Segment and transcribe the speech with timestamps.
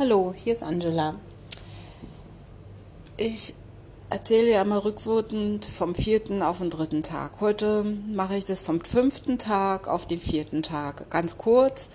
[0.00, 1.14] Hallo, hier ist Angela.
[3.18, 3.52] Ich
[4.08, 7.32] erzähle ja immer rückwirkend vom vierten auf den dritten Tag.
[7.40, 11.10] Heute mache ich das vom fünften Tag auf den vierten Tag.
[11.10, 11.90] Ganz kurz,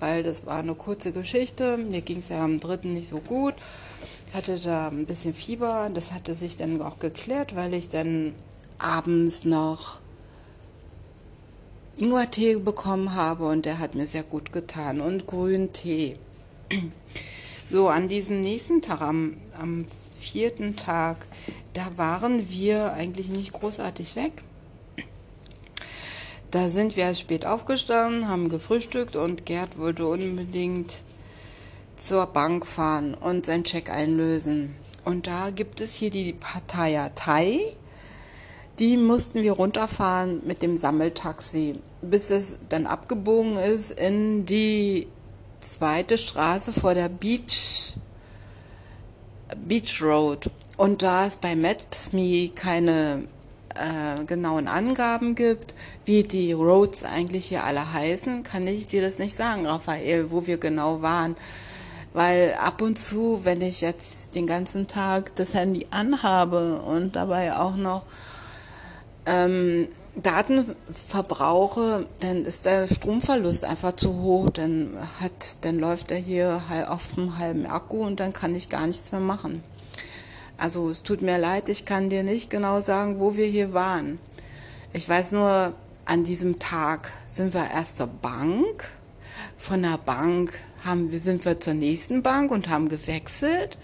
[0.00, 1.78] weil das war eine kurze Geschichte.
[1.78, 3.54] Mir ging es ja am dritten nicht so gut.
[4.28, 5.88] Ich hatte da ein bisschen Fieber.
[5.94, 8.34] Das hatte sich dann auch geklärt, weil ich dann
[8.76, 10.00] abends noch
[11.96, 16.18] Ingwertee bekommen habe und der hat mir sehr gut getan und grünen Tee.
[17.68, 19.86] So, an diesem nächsten Tag, am, am
[20.20, 21.16] vierten Tag,
[21.72, 24.32] da waren wir eigentlich nicht großartig weg.
[26.52, 31.02] Da sind wir spät aufgestanden, haben gefrühstückt und Gerd wollte unbedingt
[31.98, 34.76] zur Bank fahren und seinen Scheck einlösen.
[35.04, 37.60] Und da gibt es hier die Pattaya Thai.
[38.78, 45.08] Die mussten wir runterfahren mit dem Sammeltaxi, bis es dann abgebogen ist in die
[45.60, 47.94] zweite Straße vor der Beach,
[49.66, 50.50] Beach Road.
[50.76, 53.24] Und da es bei Maps.me keine
[53.74, 59.18] äh, genauen Angaben gibt, wie die Roads eigentlich hier alle heißen, kann ich dir das
[59.18, 61.36] nicht sagen, Raphael, wo wir genau waren.
[62.12, 67.56] Weil ab und zu, wenn ich jetzt den ganzen Tag das Handy anhabe und dabei
[67.56, 68.04] auch noch
[69.26, 69.88] ähm,
[70.22, 70.74] Daten
[71.08, 74.50] verbrauche, dann ist der Stromverlust einfach zu hoch.
[74.50, 78.86] Dann hat, dann läuft er hier auf dem halben Akku und dann kann ich gar
[78.86, 79.62] nichts mehr machen.
[80.58, 84.18] Also es tut mir leid, ich kann dir nicht genau sagen, wo wir hier waren.
[84.94, 85.74] Ich weiß nur,
[86.06, 88.88] an diesem Tag sind wir erst zur Bank.
[89.58, 90.52] Von der Bank
[90.84, 93.76] haben wir, sind wir zur nächsten Bank und haben gewechselt.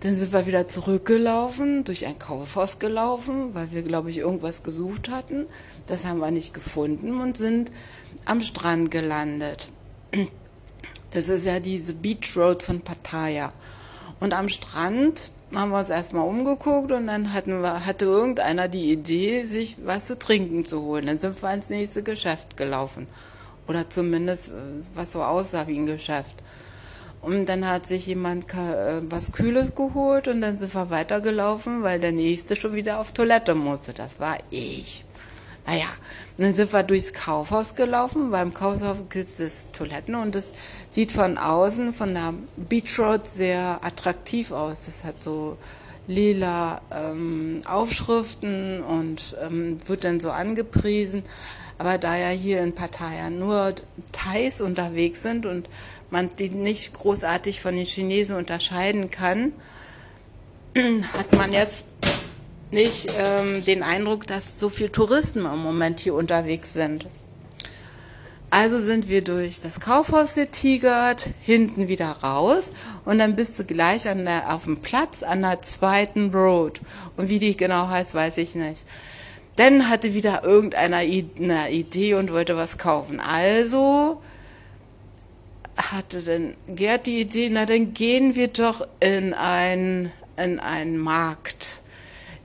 [0.00, 5.08] Dann sind wir wieder zurückgelaufen, durch ein Kaufhaus gelaufen, weil wir, glaube ich, irgendwas gesucht
[5.08, 5.46] hatten.
[5.86, 7.72] Das haben wir nicht gefunden und sind
[8.24, 9.68] am Strand gelandet.
[11.10, 13.52] Das ist ja diese Beach Road von Pattaya.
[14.20, 18.92] Und am Strand haben wir uns erstmal umgeguckt und dann hatten wir, hatte irgendeiner die
[18.92, 21.06] Idee, sich was zu trinken zu holen.
[21.06, 23.06] Dann sind wir ins nächste Geschäft gelaufen.
[23.66, 24.50] Oder zumindest,
[24.94, 26.42] was so aussah wie ein Geschäft.
[27.20, 31.98] Und dann hat sich jemand äh, was Kühles geholt und dann sind wir weitergelaufen, weil
[31.98, 33.92] der nächste schon wieder auf Toilette musste.
[33.92, 35.04] Das war ich.
[35.66, 35.88] Naja,
[36.38, 38.30] dann sind wir durchs Kaufhaus gelaufen.
[38.30, 40.54] Beim Kaufhaus gibt es Toiletten und es
[40.88, 44.86] sieht von außen, von der Beach Road sehr attraktiv aus.
[44.86, 45.58] Das hat so
[46.06, 51.22] lila ähm, Aufschriften und ähm, wird dann so angepriesen.
[51.78, 53.74] Aber da ja hier in Pattaya nur
[54.12, 55.68] Thais unterwegs sind und
[56.10, 59.52] man die nicht großartig von den Chinesen unterscheiden kann,
[61.12, 61.84] hat man jetzt
[62.70, 67.06] nicht ähm, den Eindruck, dass so viele Touristen im Moment hier unterwegs sind.
[68.50, 72.72] Also sind wir durch das Kaufhaus getigert, hinten wieder raus
[73.04, 76.80] und dann bist du gleich an der, auf dem Platz an der zweiten Road.
[77.18, 78.86] Und wie die genau heißt, weiß ich nicht.
[79.58, 83.18] Dann hatte wieder irgendeiner eine Idee und wollte was kaufen.
[83.18, 84.22] Also
[85.76, 91.80] hatte dann Gerd die Idee, na dann gehen wir doch in ein in einen Markt.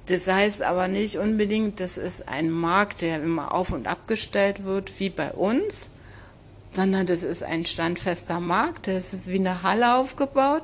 [0.08, 5.00] Das heißt aber nicht unbedingt, das ist ein Markt, der immer auf und abgestellt wird,
[5.00, 5.90] wie bei uns,
[6.74, 10.64] sondern das ist ein standfester Markt, der ist wie eine Halle aufgebaut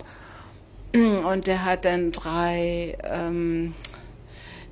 [0.94, 3.76] und der hat dann drei, ähm,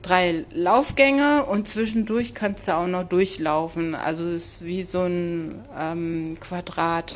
[0.07, 3.93] drei Laufgänge und zwischendurch kannst du auch noch durchlaufen.
[3.93, 7.15] Also es ist wie so ein ähm, Quadrat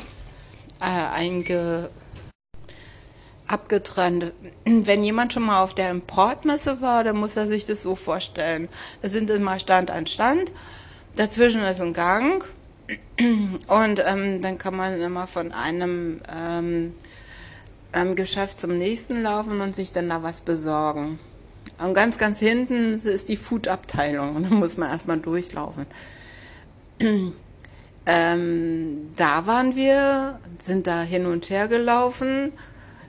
[0.80, 1.88] äh, einge
[3.46, 4.32] abgetrennt.
[4.64, 8.68] Wenn jemand schon mal auf der Importmesse war, dann muss er sich das so vorstellen.
[9.00, 10.52] Es sind immer Stand an Stand,
[11.16, 12.44] dazwischen ist ein Gang
[13.68, 16.94] und ähm, dann kann man immer von einem ähm,
[17.92, 21.18] ähm, Geschäft zum nächsten laufen und sich dann da was besorgen.
[21.78, 25.86] Und ganz, ganz hinten ist die Food-Abteilung da muss man erstmal durchlaufen.
[28.06, 32.52] ähm, da waren wir, sind da hin und her gelaufen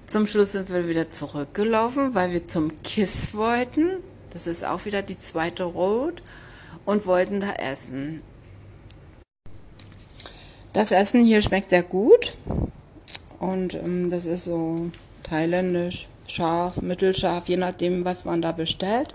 [0.06, 3.98] zum Schluss sind wir wieder zurückgelaufen, weil wir zum KISS wollten.
[4.32, 6.22] Das ist auch wieder die zweite Road
[6.86, 8.22] und wollten da essen.
[10.74, 12.38] Das Essen hier schmeckt sehr gut
[13.40, 14.92] und ähm, das ist so
[15.24, 19.14] thailändisch, scharf, mittelscharf, je nachdem, was man da bestellt.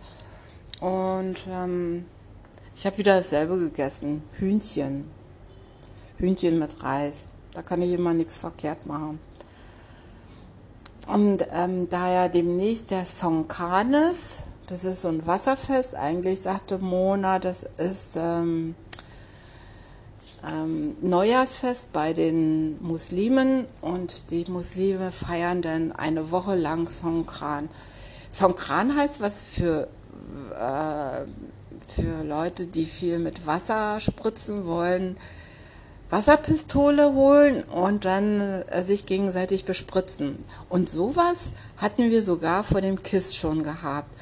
[0.80, 2.04] Und ähm,
[2.76, 5.10] ich habe wieder dasselbe gegessen, Hühnchen.
[6.18, 7.26] Hühnchen mit Reis.
[7.54, 9.18] Da kann ich immer nichts verkehrt machen.
[11.08, 17.38] Und ähm, da ja demnächst der Songkanes, das ist so ein Wasserfest, eigentlich sagte Mona,
[17.38, 18.74] das ist ähm,
[20.46, 27.68] ähm, Neujahrsfest bei den Muslimen und die Muslime feiern dann eine Woche lang Songkran.
[28.30, 29.88] Songkran heißt was für,
[30.54, 31.24] äh,
[31.94, 35.16] für Leute, die viel mit Wasser spritzen wollen,
[36.10, 40.44] Wasserpistole holen und dann äh, sich gegenseitig bespritzen.
[40.68, 44.14] Und sowas hatten wir sogar vor dem KISS schon gehabt.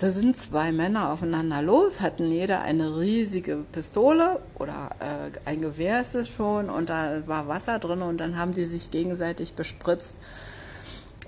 [0.00, 6.00] Da sind zwei Männer aufeinander los, hatten jeder eine riesige Pistole oder äh, ein Gewehr
[6.00, 10.14] ist es schon und da war Wasser drin und dann haben sie sich gegenseitig bespritzt.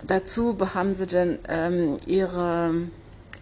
[0.07, 2.73] Dazu haben sie dann ähm, ihre,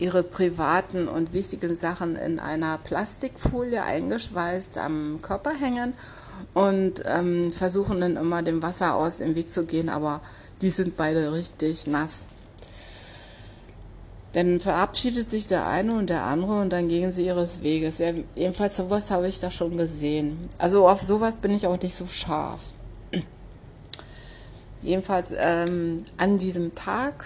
[0.00, 5.92] ihre privaten und wichtigen Sachen in einer Plastikfolie eingeschweißt am Körper hängen
[6.54, 10.22] und ähm, versuchen dann immer dem Wasser aus dem Weg zu gehen, aber
[10.60, 12.26] die sind beide richtig nass.
[14.32, 17.98] Dann verabschiedet sich der eine und der andere und dann gehen sie ihres Weges.
[17.98, 20.48] Ja, jedenfalls sowas habe ich da schon gesehen.
[20.58, 22.60] Also auf sowas bin ich auch nicht so scharf.
[24.82, 27.24] Jedenfalls ähm, an diesem Tag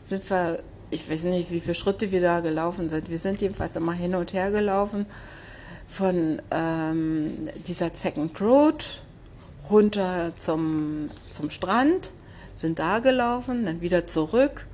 [0.00, 3.10] sind wir, ich weiß nicht, wie viele Schritte wir da gelaufen sind.
[3.10, 5.04] Wir sind jedenfalls immer hin und her gelaufen
[5.86, 9.02] von ähm, dieser Second Road
[9.68, 12.10] runter zum, zum Strand,
[12.56, 14.66] sind da gelaufen, dann wieder zurück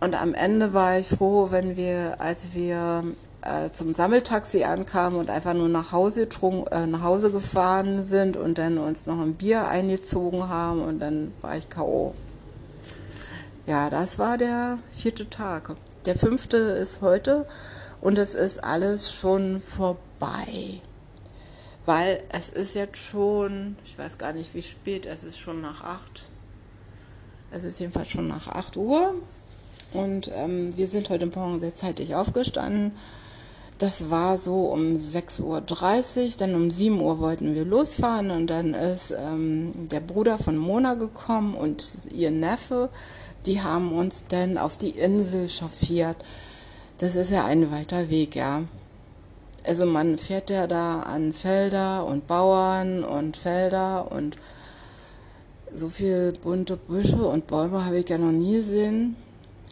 [0.00, 3.04] und am Ende war ich froh, wenn wir, als wir
[3.42, 8.36] äh, zum Sammeltaxi ankamen und einfach nur nach Hause, trunk, äh, nach Hause gefahren sind
[8.36, 12.14] und dann uns noch ein Bier eingezogen haben und dann war ich K.O.
[13.66, 15.74] Ja, das war der vierte Tag.
[16.06, 17.46] Der fünfte ist heute
[18.00, 20.80] und es ist alles schon vorbei.
[21.86, 25.82] Weil es ist jetzt schon, ich weiß gar nicht wie spät, es ist schon nach
[25.82, 26.24] acht.
[27.50, 29.14] Es ist jedenfalls schon nach acht Uhr.
[29.94, 32.92] Und ähm, wir sind heute Morgen sehr zeitig aufgestanden.
[33.78, 38.74] Das war so um 6.30 Uhr, dann um 7 Uhr wollten wir losfahren und dann
[38.74, 42.88] ist ähm, der Bruder von Mona gekommen und ihr Neffe,
[43.46, 46.16] die haben uns dann auf die Insel chauffiert.
[46.98, 48.62] Das ist ja ein weiter Weg, ja.
[49.64, 54.36] Also man fährt ja da an Felder und Bauern und Felder und
[55.72, 59.16] so viel bunte Büsche und Bäume habe ich ja noch nie gesehen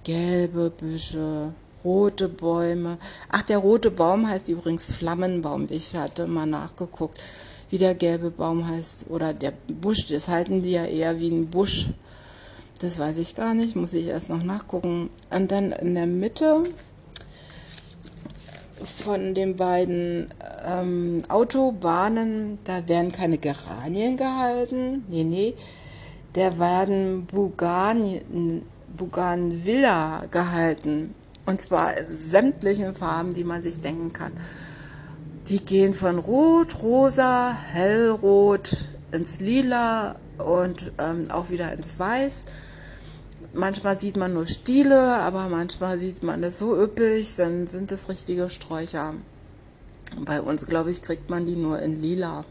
[0.04, 1.52] gelbe Büsche,
[1.84, 2.99] rote Bäume.
[3.28, 5.66] Ach, der rote Baum heißt übrigens Flammenbaum.
[5.70, 7.19] Ich hatte mal nachgeguckt,
[7.70, 9.06] wie der gelbe Baum heißt.
[9.08, 11.88] Oder der Busch, das halten die ja eher wie ein Busch.
[12.81, 15.10] Das weiß ich gar nicht, muss ich erst noch nachgucken.
[15.31, 16.64] Und dann in der Mitte
[19.05, 20.28] von den beiden
[20.66, 25.05] ähm, Autobahnen, da werden keine Geranien gehalten.
[25.08, 25.55] Nee, nee.
[26.32, 28.62] Da werden Buganien,
[28.96, 31.14] Bougainvillea gehalten.
[31.44, 34.32] Und zwar sämtlichen Farben, die man sich denken kann.
[35.48, 42.44] Die gehen von Rot, Rosa, Hellrot ins Lila und ähm, auch wieder ins Weiß.
[43.54, 48.08] Manchmal sieht man nur Stiele, aber manchmal sieht man es so üppig, dann sind es
[48.08, 49.14] richtige Sträucher.
[50.24, 52.44] Bei uns, glaube ich, kriegt man die nur in lila,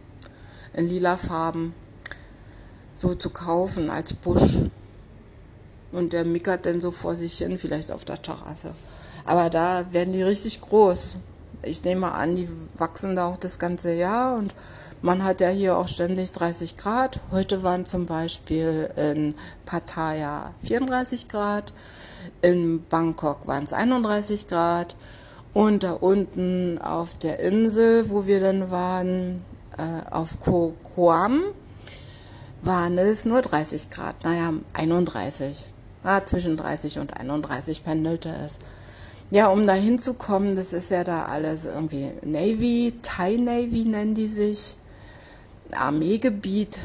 [0.73, 1.73] in lila Farben
[2.94, 4.59] so zu kaufen als Busch.
[5.91, 8.73] Und der mickert dann so vor sich hin, vielleicht auf der Terrasse.
[9.25, 11.17] Aber da werden die richtig groß.
[11.63, 14.55] Ich nehme an, die wachsen da auch das ganze Jahr und
[15.03, 17.19] man hat ja hier auch ständig 30 Grad.
[17.31, 19.35] Heute waren zum Beispiel in
[19.66, 21.73] Pattaya 34 Grad,
[22.42, 24.95] in Bangkok waren es 31 Grad
[25.54, 29.42] und da unten auf der Insel, wo wir dann waren,
[29.77, 31.42] äh, auf Ko Koam,
[32.61, 35.66] waren es nur 30 Grad, naja, 31
[36.03, 38.59] ah, zwischen 30 und 31 pendelte es.
[39.29, 44.27] Ja, um da hinzukommen, das ist ja da alles irgendwie Navy, Thai Navy nennen die
[44.27, 44.75] sich,
[45.71, 46.79] Armeegebiet.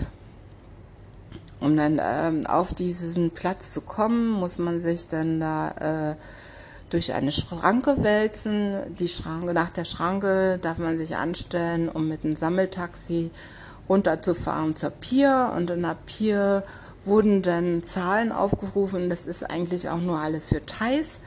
[1.58, 6.16] Um dann ähm, auf diesen Platz zu kommen, muss man sich dann da äh,
[6.90, 8.94] durch eine Schranke wälzen.
[8.96, 13.30] Die Schranke, nach der Schranke darf man sich anstellen, um mit einem Sammeltaxi
[13.88, 16.62] runterzufahren zur Pier und in der Pier
[17.06, 19.08] wurden dann Zahlen aufgerufen.
[19.08, 21.20] Das ist eigentlich auch nur alles für Thais,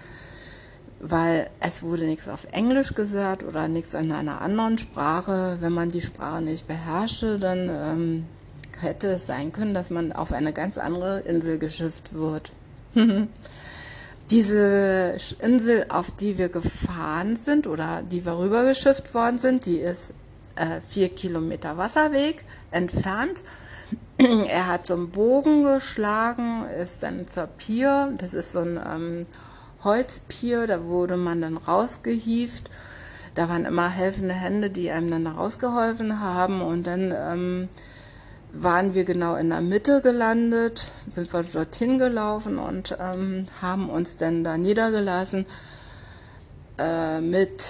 [1.00, 5.58] weil es wurde nichts auf Englisch gesagt oder nichts in einer anderen Sprache.
[5.62, 8.26] Wenn man die Sprache nicht beherrschte, dann ähm,
[8.82, 12.52] hätte es sein können, dass man auf eine ganz andere Insel geschifft wird.
[14.30, 20.14] Diese Insel, auf die wir gefahren sind oder die wir rübergeschifft worden sind, die ist
[20.56, 23.42] äh, vier Kilometer Wasserweg entfernt
[24.50, 28.14] er hat so einen Bogen geschlagen, ist dann zur Pier.
[28.18, 29.26] Das ist so ein ähm,
[29.84, 32.70] Holzpier, da wurde man dann rausgehieft.
[33.36, 37.70] da waren immer helfende Hände, die einem dann rausgeholfen haben und dann ähm,
[38.52, 44.18] waren wir genau in der Mitte gelandet, sind wir dorthin gelaufen und ähm, haben uns
[44.18, 45.46] dann da niedergelassen
[46.78, 47.64] äh, mit,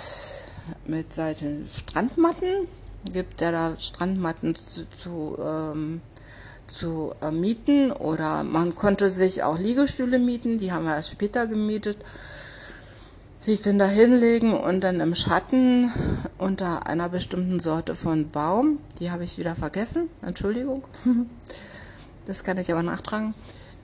[0.86, 2.68] mit solchen Strandmatten.
[3.14, 6.02] Gibt ja da Strandmatten zu, zu, ähm,
[6.70, 11.48] zu äh, mieten oder man konnte sich auch Liegestühle mieten, die haben wir erst später
[11.48, 11.98] gemietet
[13.40, 15.92] sich dann da hinlegen und dann im Schatten
[16.38, 20.84] unter einer bestimmten Sorte von Baum, die habe ich wieder vergessen, Entschuldigung,
[22.28, 23.34] das kann ich aber nachtragen,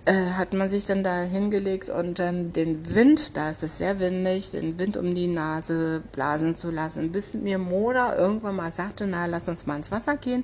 [0.03, 3.99] äh, hat man sich dann da hingelegt und dann den Wind, da ist es sehr
[3.99, 9.07] windig, den Wind um die Nase blasen zu lassen, bis mir Mona irgendwann mal sagte,
[9.07, 10.43] na, lass uns mal ins Wasser gehen.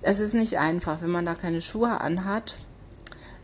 [0.00, 2.54] Es ist nicht einfach, wenn man da keine Schuhe anhat,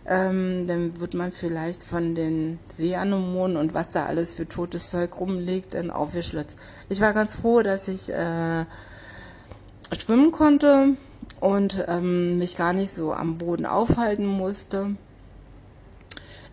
[0.07, 5.21] ähm, dann wird man vielleicht von den Seeanemonen und was da alles für totes Zeug
[5.21, 6.57] rumliegt, dann aufgeschlitzt.
[6.89, 8.65] Ich war ganz froh, dass ich äh,
[9.99, 10.97] schwimmen konnte
[11.41, 14.97] und ähm, mich gar nicht so am Boden aufhalten musste.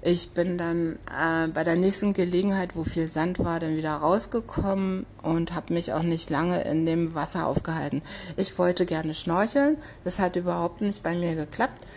[0.08, 5.08] Ich bin dann äh, bei der nächsten Gelegenheit, wo viel Sand war, dann wieder rausgekommen
[5.24, 8.04] und habe mich auch nicht lange in dem Wasser aufgehalten.
[8.38, 11.88] Ich wollte gerne schnorcheln, das hat überhaupt nicht bei mir geklappt.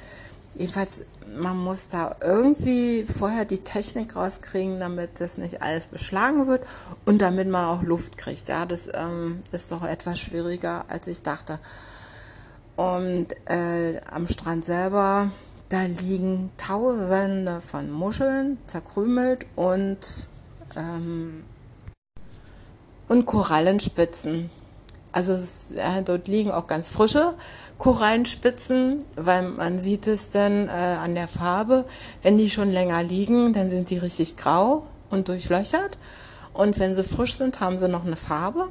[0.57, 1.03] Jedenfalls,
[1.37, 6.63] man muss da irgendwie vorher die Technik rauskriegen, damit das nicht alles beschlagen wird
[7.05, 8.49] und damit man auch Luft kriegt.
[8.49, 11.59] Ja, das ähm, ist doch etwas schwieriger, als ich dachte.
[12.75, 15.31] Und äh, am Strand selber,
[15.69, 19.99] da liegen Tausende von Muscheln zerkrümelt und
[20.77, 21.45] ähm,
[23.09, 24.51] und Korallenspitzen.
[25.13, 27.35] Also es, äh, dort liegen auch ganz frische
[27.79, 31.87] Korallenspitzen, weil man sieht es dann äh, an der Farbe.
[32.23, 35.99] Wenn die schon länger liegen, dann sind die richtig grau und durchlöchert.
[36.53, 38.69] Und wenn sie frisch sind, haben sie noch eine Farbe.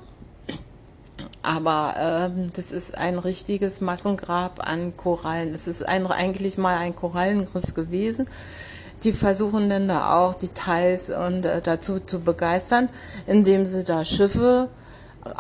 [1.44, 5.54] Aber ähm, das ist ein richtiges Massengrab an Korallen.
[5.54, 8.28] Es ist ein, eigentlich mal ein Korallengriff gewesen.
[9.04, 12.90] Die versuchen dann da auch Details und äh, dazu zu begeistern,
[13.28, 14.70] indem sie da Schiffe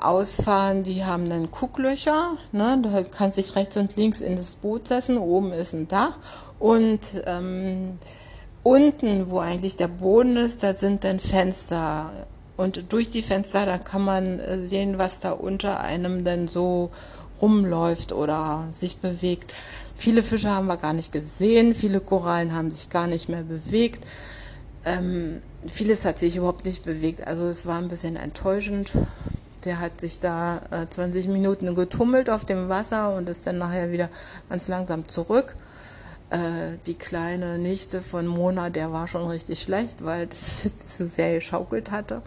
[0.01, 2.79] ausfahren, die haben dann Gucklöcher, ne?
[2.81, 6.17] da kannst dich rechts und links in das Boot setzen, oben ist ein Dach
[6.59, 7.97] und ähm,
[8.63, 12.11] unten, wo eigentlich der Boden ist, da sind dann Fenster
[12.57, 16.89] und durch die Fenster, da kann man äh, sehen, was da unter einem denn so
[17.39, 19.53] rumläuft oder sich bewegt.
[19.95, 24.05] Viele Fische haben wir gar nicht gesehen, viele Korallen haben sich gar nicht mehr bewegt.
[24.85, 28.91] Ähm, vieles hat sich überhaupt nicht bewegt, also es war ein bisschen enttäuschend.
[29.65, 33.91] Der hat sich da äh, 20 Minuten getummelt auf dem Wasser und ist dann nachher
[33.91, 34.09] wieder
[34.49, 35.55] ganz langsam zurück.
[36.29, 41.35] Äh, die kleine Nichte von Mona, der war schon richtig schlecht, weil das zu sehr
[41.35, 42.21] geschaukelt hatte.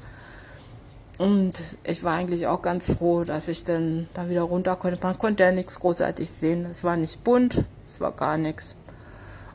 [1.20, 1.52] Und
[1.84, 4.98] ich war eigentlich auch ganz froh, dass ich dann da wieder runter konnte.
[5.02, 6.64] Man konnte ja nichts großartig sehen.
[6.64, 8.74] Es war nicht bunt, es war gar nichts.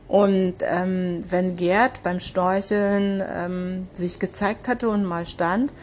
[0.07, 5.73] Und ähm, wenn Gerd beim Storcheln ähm, sich gezeigt hatte und mal stand,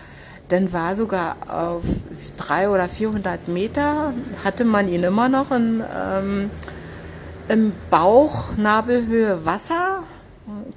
[0.51, 1.83] dann war sogar auf
[2.37, 6.51] drei oder 400 Meter, hatte man ihn immer noch in, ähm,
[7.49, 10.05] im Bauch, Nabelhöhe Wasser,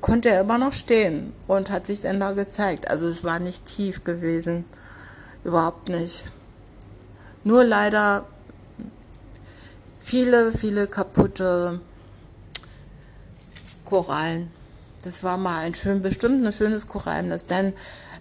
[0.02, 2.90] konnte er immer noch stehen und hat sich dann da gezeigt.
[2.90, 4.66] Also es war nicht tief gewesen,
[5.46, 6.26] überhaupt nicht.
[7.46, 8.26] Nur leider
[10.00, 11.80] viele, viele kaputte
[13.86, 14.52] Korallen.
[15.04, 17.74] Das war mal ein schön, bestimmt ein schönes Korallennest, denn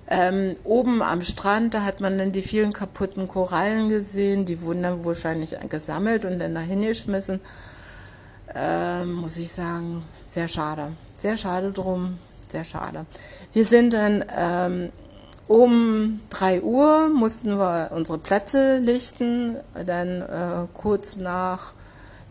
[0.06, 4.82] ähm, oben am Strand, da hat man dann die vielen kaputten Korallen gesehen, die wurden
[4.82, 7.40] dann wahrscheinlich gesammelt und dann dahin geschmissen.
[8.54, 10.92] Ähm, muss ich sagen, sehr schade.
[11.18, 12.18] Sehr schade drum,
[12.50, 13.06] sehr schade.
[13.54, 14.92] Wir sind dann ähm,
[15.46, 21.74] um drei Uhr mussten wir unsere Plätze lichten, dann äh, kurz nach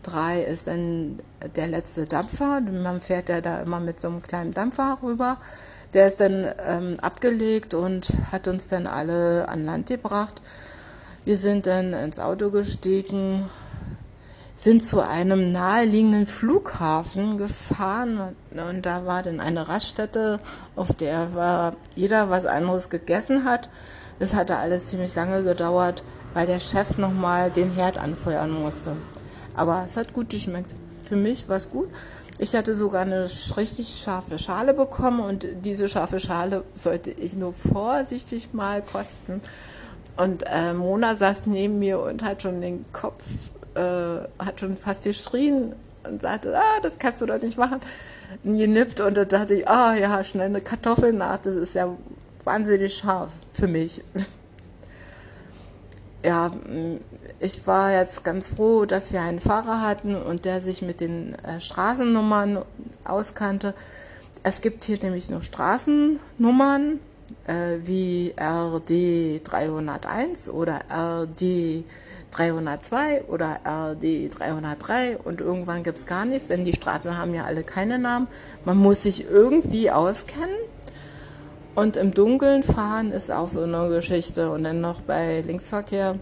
[0.02, 1.20] drei ist dann
[1.56, 2.60] der letzte Dampfer.
[2.60, 5.38] Man fährt ja da immer mit so einem kleinen Dampfer rüber.
[5.92, 10.42] Der ist dann ähm, abgelegt und hat uns dann alle an Land gebracht.
[11.24, 13.48] Wir sind dann ins Auto gestiegen,
[14.56, 20.40] sind zu einem naheliegenden Flughafen gefahren und da war dann eine Raststätte,
[20.76, 23.68] auf der war jeder was anderes gegessen hat.
[24.20, 28.96] Das hatte alles ziemlich lange gedauert, weil der Chef nochmal den Herd anfeuern musste.
[29.56, 30.74] Aber es hat gut geschmeckt.
[31.02, 31.88] Für mich war es gut.
[32.38, 37.54] Ich hatte sogar eine richtig scharfe Schale bekommen und diese scharfe Schale sollte ich nur
[37.54, 39.40] vorsichtig mal kosten.
[40.16, 43.22] Und äh, Mona saß neben mir und hat schon den Kopf,
[43.74, 47.80] äh, hat schon fast geschrien und sagte, ah, das kannst du doch nicht machen.
[48.44, 51.96] Und genippt und da dachte ich, ah ja, schnell eine Kartoffel nach, das ist ja
[52.44, 54.02] wahnsinnig scharf für mich.
[56.24, 56.50] ja,
[57.40, 61.34] ich war jetzt ganz froh, dass wir einen Fahrer hatten und der sich mit den
[61.36, 62.62] äh, Straßennummern
[63.04, 63.74] auskannte.
[64.42, 67.00] Es gibt hier nämlich nur Straßennummern
[67.46, 71.84] äh, wie RD 301 oder RD
[72.30, 77.44] 302 oder RD 303 und irgendwann gibt es gar nichts, denn die Straßen haben ja
[77.44, 78.26] alle keine Namen.
[78.64, 80.56] Man muss sich irgendwie auskennen.
[81.74, 84.50] Und im Dunkeln fahren ist auch so eine Geschichte.
[84.50, 86.18] Und dann noch bei Linksverkehr.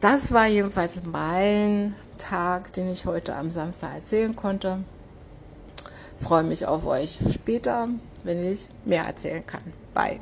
[0.00, 4.78] Das war jedenfalls mein Tag, den ich heute am Samstag erzählen konnte.
[6.18, 7.88] Freue mich auf euch später,
[8.24, 9.62] wenn ich mehr erzählen kann.
[9.94, 10.20] Bye.